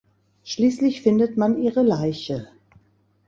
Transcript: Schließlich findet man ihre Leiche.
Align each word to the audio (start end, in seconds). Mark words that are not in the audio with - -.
Schließlich 0.45 1.03
findet 1.03 1.37
man 1.37 1.61
ihre 1.61 1.83
Leiche. 1.83 2.47